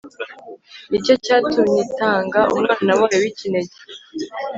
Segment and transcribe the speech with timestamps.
[0.89, 3.77] ni cyo cyatumyitang Umwana wayo wikinege